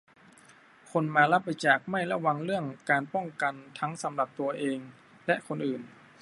[0.91, 4.79] คนมารับบริจาคไม่ระวังเรื่องการป้องกันทั้งสำหรับตัวเอง
[5.27, 5.81] และคนอื่น